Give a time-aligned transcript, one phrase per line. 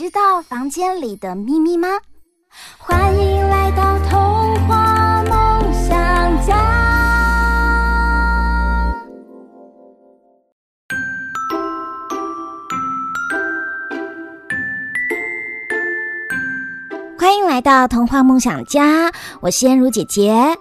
[0.00, 1.86] 知道房间里的秘密吗？
[2.78, 6.56] 欢迎来到童话梦想家。
[17.18, 20.56] 欢迎来到童话梦想家，我是嫣如姐姐。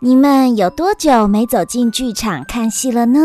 [0.00, 3.20] 你们有多久没走进剧场看戏了呢？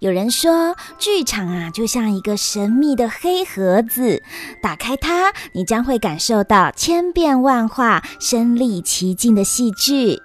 [0.00, 4.22] 有人说，剧场啊，就像一个神秘的黑盒子，
[4.62, 10.20] 打开它，你将会感受到千变万化、身临其境的戏剧。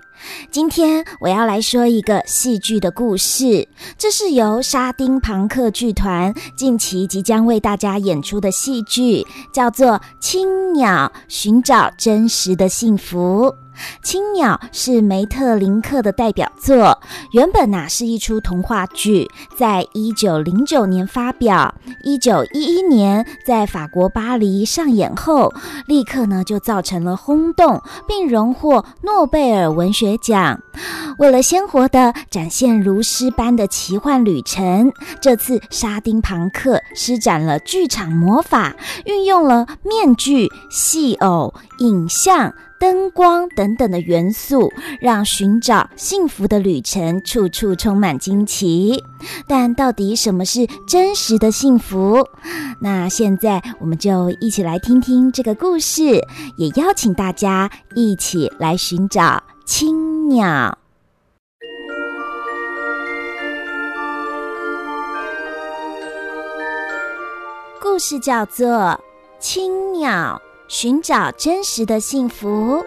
[0.51, 9.87] 今天我要来说一个戏剧的故事，这是由沙丁庞克剧团近期即将为大家演出的戏剧，叫做
[10.21, 13.47] 《青鸟寻找真实的幸福》。
[14.01, 16.99] 《青鸟》是梅特林克的代表作，
[17.31, 25.53] 原本呐、是一出童话剧，在一九零九年发表，一九一一年在法国巴黎上演后，
[25.87, 30.59] 立刻呢就造成了轰动，并荣获诺贝尔文学奖。
[31.19, 42.53] 为了鲜活地展现如诗般的奇幻旅程，这次沙丁庞克施展了剧场魔法，运用了面具、戏偶、影像。
[42.79, 49.03] 灯光等等的元素，让寻找幸福的旅程处处充满惊奇。
[49.47, 52.27] 但到底什么是真实的幸福？
[52.81, 56.03] 那现在我们就一起来听听这个故事，
[56.57, 60.77] 也邀请大家一起来寻找青鸟。
[67.81, 68.67] 故事叫做
[69.39, 70.41] 《青鸟》。
[70.73, 72.83] 寻找真实的幸福。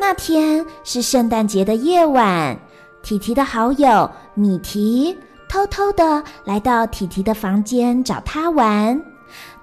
[0.00, 2.58] 那天是圣诞节的夜晚，
[3.02, 5.14] 提提的好友米提
[5.46, 8.98] 偷偷的来到提提的房间找他玩。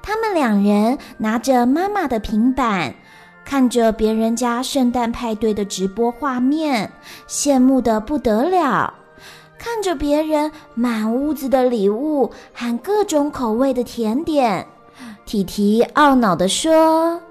[0.05, 2.93] 他们两人拿着妈妈的平板，
[3.45, 6.91] 看着别人家圣诞派对的直播画面，
[7.25, 8.93] 羡慕得不得了。
[9.57, 14.67] 看着别人满屋子的礼物和各种口味的甜点，
[15.25, 17.21] 提提懊恼地说：“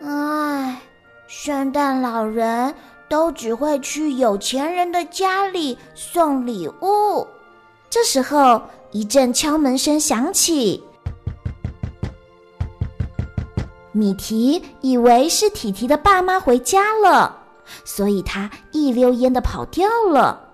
[0.00, 0.80] 唉，
[1.26, 2.72] 圣诞老人
[3.08, 7.26] 都只会去有钱人的家里送礼物。”
[7.90, 10.80] 这时候，一阵敲门声响起。
[13.94, 17.38] 米提以为是提提的爸妈回家了，
[17.84, 20.48] 所以他一溜烟的跑掉了。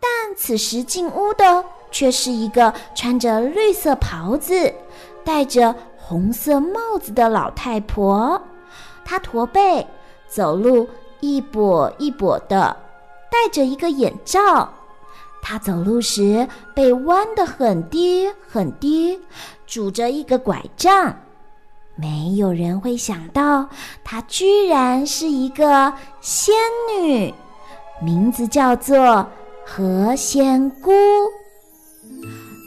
[0.00, 4.74] 但此时进屋的却是一个穿着绿色袍子、
[5.24, 8.42] 戴着红色帽子的老太婆。
[9.04, 9.86] 她驼背，
[10.26, 10.88] 走路
[11.20, 12.76] 一跛一跛的，
[13.30, 14.68] 戴着一个眼罩。
[15.40, 19.18] 她走路时背弯得很低很低，
[19.64, 21.14] 拄着一个拐杖。
[21.96, 23.68] 没有人会想到，
[24.02, 26.54] 她居然是一个仙
[26.98, 27.32] 女，
[28.02, 29.26] 名字叫做
[29.64, 30.90] 何仙姑。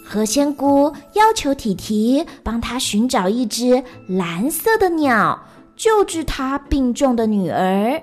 [0.06, 5.38] 何仙姑要求提提帮她寻找一只蓝色的鸟，
[5.76, 8.02] 救治她病重的女儿。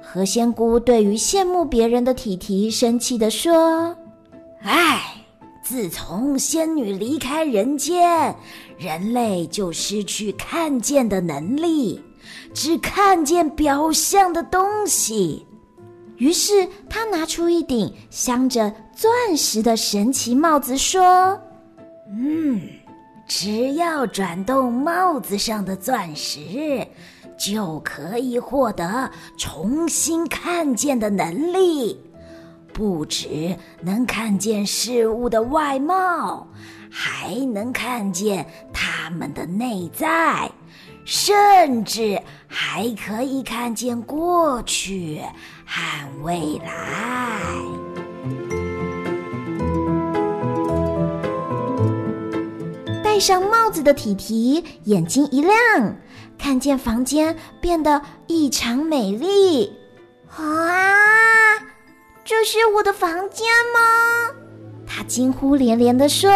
[0.00, 3.94] 何仙姑对于羡慕别人的提提生气地说
[4.64, 5.02] ：“唉。”
[5.70, 8.34] 自从仙女离开人间，
[8.76, 12.02] 人类就失去看见的能力，
[12.52, 15.46] 只看见表象的东西。
[16.16, 21.40] 于是他拿出一顶镶着钻石的神奇帽子，说
[22.18, 22.60] ：“嗯，
[23.28, 26.84] 只要转动帽子上的钻石，
[27.38, 29.08] 就可以获得
[29.38, 31.96] 重新看见的能力。”
[32.80, 36.48] 不止能看见事物的外貌，
[36.90, 40.50] 还能看见它们的内在，
[41.04, 42.18] 甚至
[42.48, 45.20] 还可以看见过去
[45.66, 46.72] 和未来。
[53.04, 55.52] 戴上帽子的提提眼睛一亮，
[56.38, 59.70] 看见房间变得异常美丽。
[60.38, 60.79] 哇！
[62.30, 63.44] 这是我的房间
[63.74, 64.32] 吗？
[64.86, 66.30] 他惊呼连连地说：“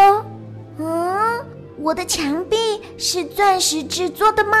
[0.77, 1.39] 嗯，
[1.77, 2.57] 我的墙壁
[2.97, 4.57] 是钻石制作的吗？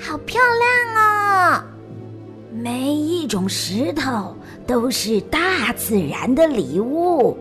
[0.00, 1.62] 好漂亮哦！
[2.50, 4.34] 每一种石头
[4.66, 7.36] 都是大自然的礼物，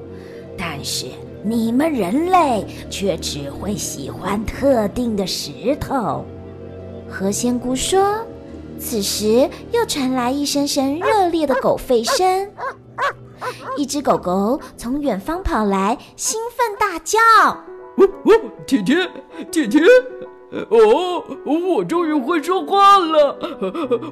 [0.58, 1.06] 但是……”
[1.46, 6.26] 你们人类却只会喜欢特定的石头。
[7.10, 8.18] 何仙姑说。
[8.80, 12.50] 此时又传来一声声热烈的狗吠声，
[13.76, 17.20] 一只狗狗从远方跑来，兴奋大叫
[17.98, 18.32] ：“哦哦，
[18.66, 18.96] 体提，
[19.52, 19.80] 体提！
[20.70, 23.38] 哦，我终于会说话了！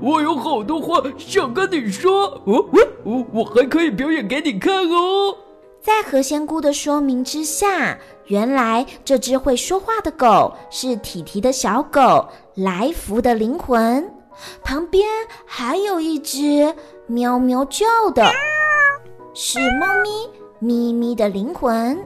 [0.02, 2.42] 我有好多话想跟你说。
[2.46, 2.66] 哦
[3.04, 5.38] 哦，我还可以表演给你看哦。”
[5.82, 14.12] 在何仙姑的说明之下，原来这只会说话的狗是体提的小狗来福的灵魂，
[14.64, 15.08] 旁边
[15.46, 16.76] 还有一只
[17.08, 18.24] 喵喵叫的，
[19.34, 20.30] 是猫咪
[20.60, 21.98] 咪咪的灵魂。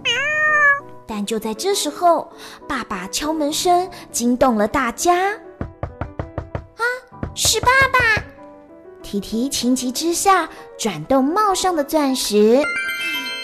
[1.08, 2.32] 但就在这时候，
[2.68, 5.32] 爸爸敲门声惊动了大家。
[5.32, 6.84] 啊，
[7.34, 8.24] 是爸爸！
[9.04, 10.50] 提提情急之下
[10.80, 12.62] 转动帽上的钻石。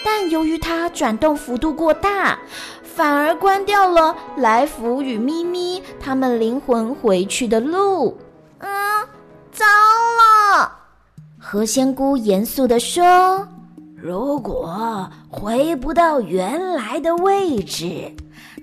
[0.04, 2.36] 但由于它转动幅度过大，
[2.82, 8.18] 反而关掉了来福与咪咪他们灵魂回去的路。
[8.58, 8.68] 嗯，
[9.52, 9.64] 糟
[10.54, 10.78] 了！
[11.38, 13.46] 何仙姑严肃地说
[14.02, 18.12] ：“如果回不到原来的位置，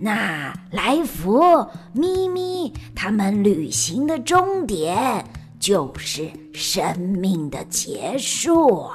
[0.02, 5.24] 那来福、咪咪他们旅行的终点
[5.58, 8.92] 就是生命的结束。”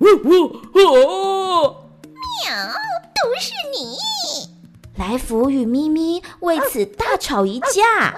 [0.00, 1.76] 呜呜哦！
[2.46, 2.54] 喵，
[3.14, 3.98] 都是你！
[4.96, 8.14] 来福与咪咪为此大吵一架，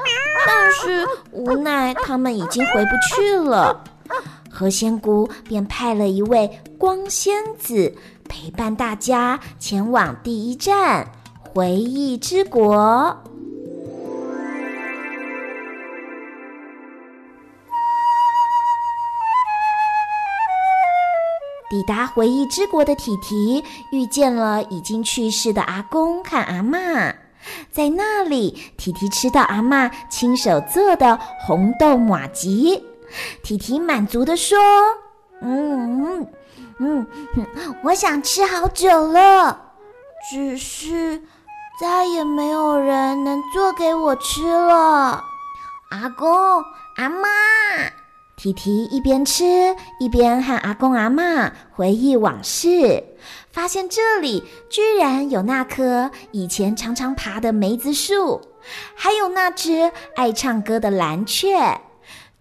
[0.47, 3.83] 但是无奈他们已经回不去了。
[4.61, 6.47] 何仙姑便派了一位
[6.77, 7.97] 光仙子
[8.29, 13.19] 陪伴大家前往第一站回忆之国。
[21.71, 27.15] 抵达回忆之国的体提遇见了已经去世的阿公和阿嬷，
[27.71, 32.79] 在那里，体提吃到阿嬷亲手做的红豆麻糬，
[33.43, 34.59] 提提满足地说
[35.43, 36.27] ：“嗯嗯
[36.79, 37.07] 嗯，
[37.85, 39.73] 我想吃好久了，
[40.31, 41.23] 只是
[41.81, 45.25] 再也没有人能做给我吃了。”
[45.91, 46.29] 阿公
[46.97, 47.27] 阿嬷。
[48.37, 49.45] 提提一边吃
[49.99, 53.05] 一边和阿公阿嬷回忆往事，
[53.51, 58.41] 发现这里居然有那棵以前常常爬的梅子树，
[58.95, 61.83] 还有那只爱唱歌的蓝雀。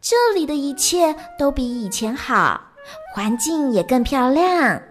[0.02, 2.62] 这里的一切都比以前好，
[3.14, 4.82] 环境也更漂亮。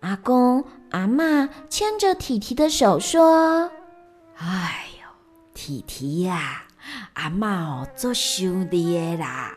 [0.00, 3.70] 阿公阿嬷牵着体提的手说
[4.36, 5.08] ：“哎呦，
[5.54, 6.64] 体提呀，
[7.14, 9.56] 阿嬷哦，做兄弟啦。”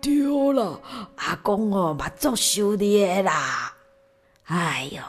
[0.00, 0.80] 丢了，
[1.16, 3.72] 阿公哦，把做修的啦。
[4.44, 5.00] 哎呦，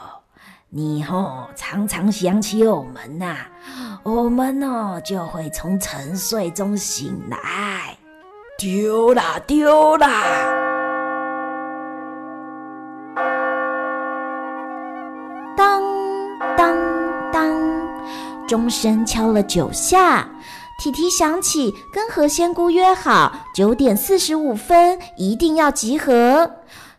[0.70, 7.98] 你哦，常常想起我们呐、啊，我们哦就会从沉睡中醒来。
[8.64, 10.24] 丢啦，丢啦。
[15.54, 15.82] 当
[16.56, 16.74] 当
[17.30, 17.52] 当，
[18.48, 20.26] 钟声敲了九下。
[20.78, 26.50] 提提想起跟何仙姑约好九点四十五分一定要集合，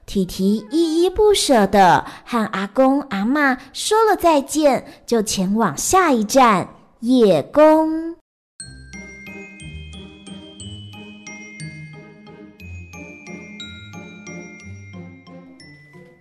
[0.06, 6.70] 提提依依不舍地和阿公阿嬷说了再见，就前往下一站
[7.00, 8.15] 叶公。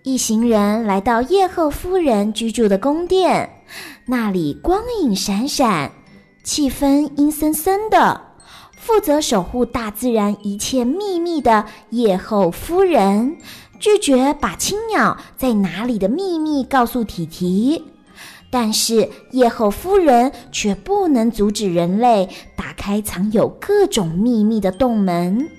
[0.05, 3.63] 一行人来到叶后夫人居住的宫殿，
[4.05, 5.91] 那里光影闪闪。
[6.43, 8.21] 气氛阴森森的，
[8.77, 13.37] 负责守护大自然一切秘密的叶后夫人
[13.79, 17.83] 拒绝把青鸟在哪里的秘密告诉体提，
[18.51, 25.49] 但是叶后夫人却不能阻止人类打开藏有各种秘密的洞门，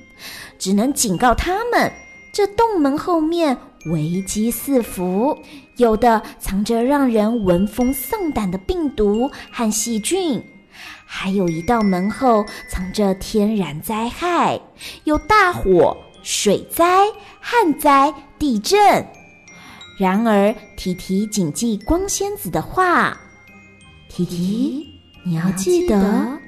[0.56, 1.90] 只能警告他们：
[2.32, 5.38] 这洞门后面危机四伏，
[5.76, 10.42] 有的藏着让人闻风丧胆的病毒和细菌。
[11.04, 14.60] 还有一道门后藏着天然灾害，
[15.04, 17.06] 有大火、水灾、
[17.40, 19.06] 旱灾、地震。
[19.98, 23.16] 然而，提提谨记光仙子的话：
[24.08, 24.86] 提提，
[25.24, 26.38] 你要记得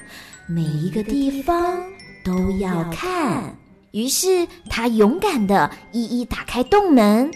[0.47, 1.83] 每一个地方
[2.25, 3.57] 都要看。
[3.91, 7.31] 于是他勇敢地一一打开洞门，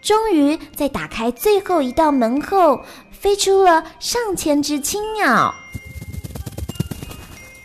[0.00, 2.80] 终于在打开最后一道门后，
[3.10, 5.54] 飞出了上千只青鸟。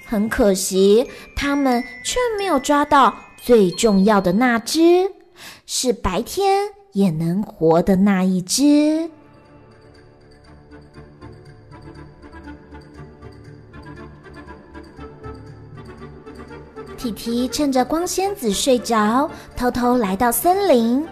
[0.06, 5.12] 很可惜，他们却没有抓到最重要的那只，
[5.66, 9.10] 是白天也能活的那一只。
[16.98, 21.08] 提提趁着光仙子睡着，偷偷来到森林。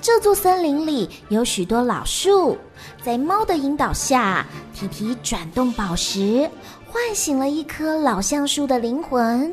[0.00, 2.58] 这座森林里有许多老树，
[3.02, 6.50] 在猫的引导下，提提转动宝石，
[6.86, 9.52] 唤醒了一棵老橡树的灵魂。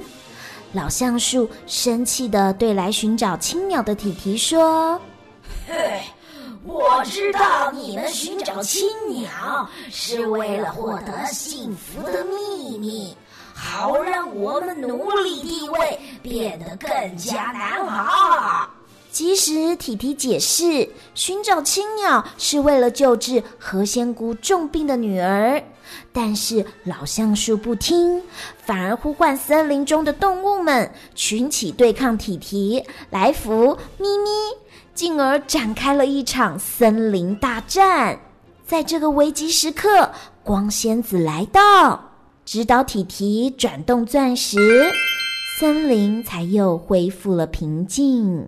[0.74, 5.00] 老橡树生气地对来寻找青鸟的提提说
[5.68, 6.02] ：“嘿，
[6.66, 13.16] 我知道你们寻找青鸟是为了获得幸福的秘密。”
[13.66, 18.70] 好让我们奴隶地位变得更加难熬。
[19.12, 25.64] 即使提提解释，寻找青鸟是为了救治何仙姑重病的女儿，
[26.14, 28.22] 但是老橡树不听，
[28.64, 34.30] 反而呼唤森林中的动物们群起对抗提提，来福咪咪，
[34.94, 38.20] 进而展开了一场森林大战。
[38.66, 40.12] 在这个危急时刻，
[40.44, 42.15] 光仙子来到。
[42.46, 44.60] 指导体提转动钻石，
[45.60, 48.48] 森林才又恢复了平静。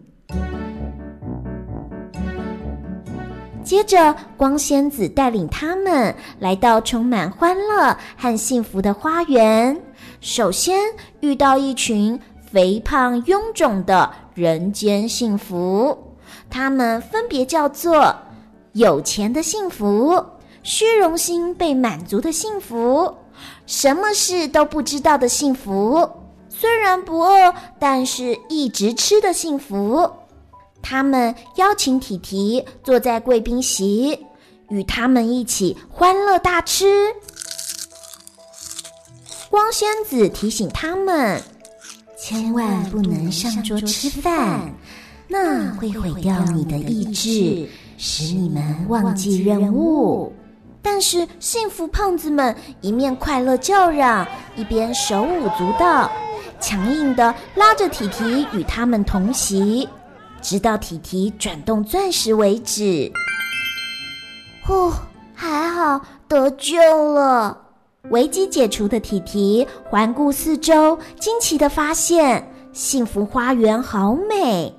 [3.63, 9.75] 接着，光仙子带领他们来到充满欢乐和幸福的花园。
[10.21, 10.79] 首先
[11.21, 12.17] 遇到一群
[12.51, 15.97] 肥胖臃肿的人间幸福，
[16.51, 18.15] 他们分别叫做
[18.73, 20.23] 有钱的幸福、
[20.61, 23.11] 虚荣心被满足的幸福。
[23.65, 26.09] 什么事都不知道的幸福，
[26.49, 30.09] 虽然不饿，但是一直吃的幸福。
[30.81, 34.25] 他们邀请提提坐在贵宾席，
[34.69, 36.85] 与他们一起欢乐大吃。
[39.49, 41.41] 光仙子提醒他们，
[42.17, 44.73] 千万不能上桌吃饭，
[45.27, 47.67] 那会毁掉你的意志，
[47.97, 50.33] 使你们忘记任务。
[50.89, 54.25] 但是幸福胖子们一面快乐叫嚷，
[54.55, 56.09] 一边手舞足蹈，
[56.61, 59.87] 强硬地拉着提提与他们同席，
[60.41, 63.11] 直到提提转动钻石为止。
[64.65, 64.91] 呼，
[65.35, 66.77] 还好得救
[67.13, 67.57] 了！
[68.09, 74.73] 危机解除的提提环顾四周，惊奇地发现幸福花园好美。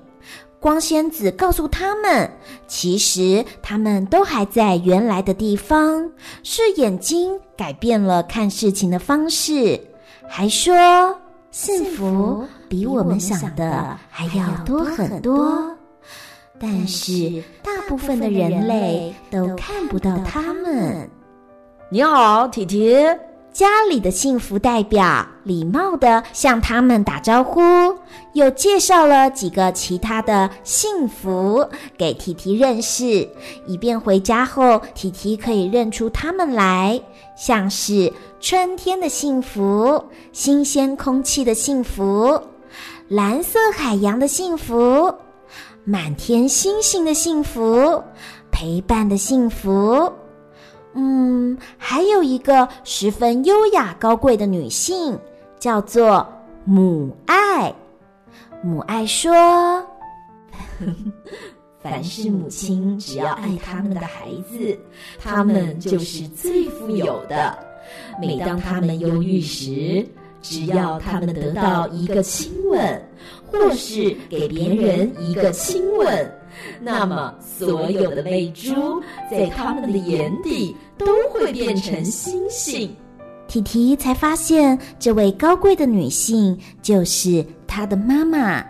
[0.59, 2.29] 光仙子告诉他们，
[2.67, 6.11] 其实他们都还在原来的地方，
[6.43, 9.79] 是眼睛改变了看事情的方式。
[10.27, 11.17] 还说，
[11.49, 15.77] 幸福比我们想的还要多很多，
[16.59, 21.09] 但是大部分的人类都看不到他们。
[21.89, 22.95] 你好，提提。
[23.51, 27.59] 家里的幸福代表礼貌地向他们打招呼，
[28.33, 33.27] 又介绍了几个其他的幸福给提提认识，
[33.65, 37.01] 以便回家后提提可以认出他们来，
[37.35, 40.01] 像是春天的幸福、
[40.31, 42.39] 新鲜空气的幸福、
[43.07, 45.11] 蓝色海洋的幸福、
[45.83, 48.03] 满天星星的幸福、
[48.51, 50.13] 陪伴的幸福。
[50.93, 55.17] 嗯，还有一个十分优雅高贵的女性，
[55.59, 56.25] 叫做
[56.65, 57.73] 母爱。
[58.63, 59.31] 母爱说
[61.81, 64.77] ：“凡是母亲只要爱他们的孩子，
[65.17, 67.57] 他们就是最富有的。
[68.19, 70.05] 每当他们忧郁时，
[70.41, 73.01] 只要他们得到一个亲吻，
[73.45, 76.31] 或是给别人一个亲吻。”
[76.81, 79.01] 那么，所有的泪珠
[79.31, 82.93] 在他们的眼底都会变成星星。
[83.49, 88.63] 提提才发现，这位高贵的女性就是她的妈妈。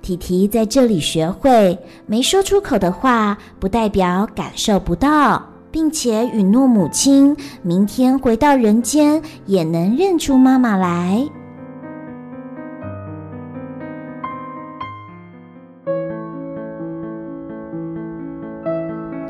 [0.00, 1.76] 提提在这里学会，
[2.06, 11.28] 没说出口的话，不代表感受不到，并且允诺母亲，明天回到人间也能认出妈妈来。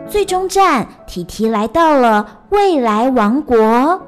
[0.07, 3.99] 最终站，提提来到了未来王国。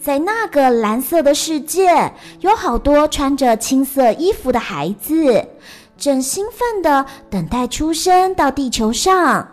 [0.00, 5.46] 在那个蓝色的世界，有好多穿着青色衣服的孩子，
[5.96, 9.48] 正兴奋地等待出生到地球上。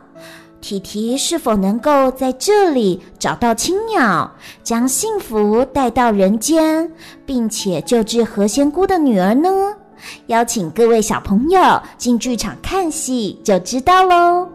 [0.61, 4.29] 提提是否能够在这里找到青鸟，
[4.61, 6.91] 将幸福带到人间，
[7.25, 9.49] 并且救治何仙姑的女儿呢？
[10.27, 14.49] 邀请各位小朋友进剧场看戏，就知道喽。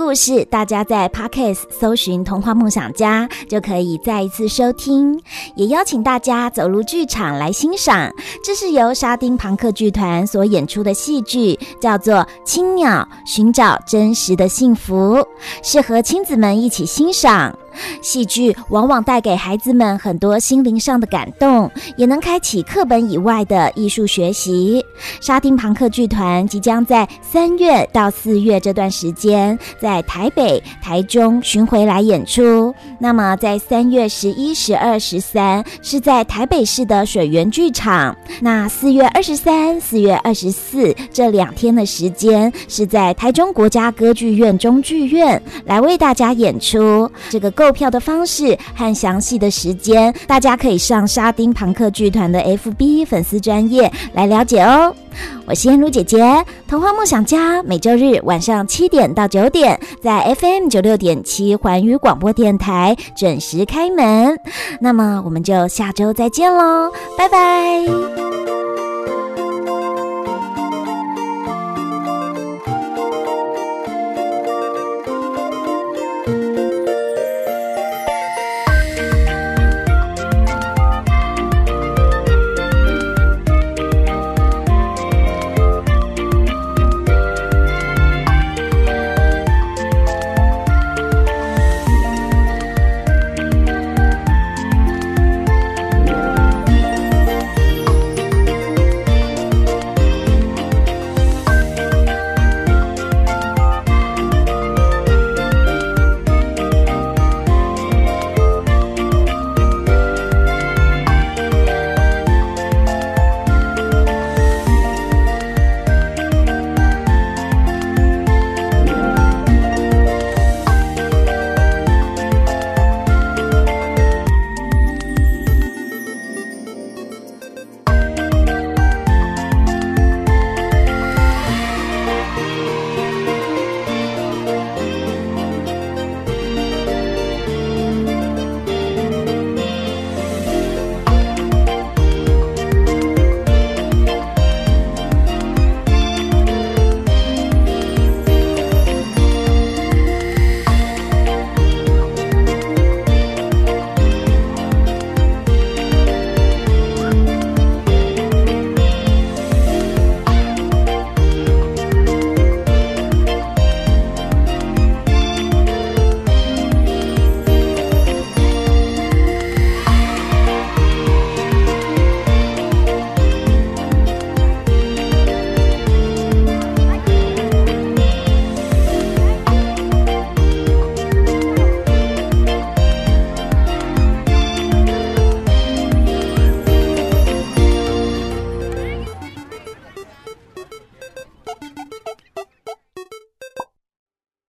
[0.00, 5.20] 故事，大家在 Podcast 搜寻“童话梦想家”就可以再一次收听。
[5.54, 8.10] 也邀请大家走入剧场来欣赏。
[8.42, 12.14] 这是由沙丁庞克剧团所演出的戏剧，叫做
[12.46, 15.16] 《青鸟寻找真实的幸福》，
[15.62, 17.54] 适合亲子们一起欣赏。
[18.02, 24.84] 戏剧往往带给孩子们很多心灵上的感动，也能开启课本以外的艺术学习。
[25.20, 32.74] 沙丁庞克剧团即将在三月到四月这段时间，在台北、台中巡回来演出。
[32.98, 47.10] 那么，在三月十一、十二、十三是在台北市的水源剧场；那四月二十三、四月二十四这两天的时间是在台中国家歌剧院中剧院来为大家演出。
[47.28, 47.50] 这个。
[47.60, 54.94] 购票的方式和详细的时间，大家可以上沙丁庞克剧团的 FB 粉丝专页来了解哦。
[55.44, 64.38] 我是燕如姐姐，童话梦想家每周日晚上七点到九点，在 FM 九六点七环宇广播电台准时开门。
[64.80, 68.59] 那么我们就下周再见喽，拜拜。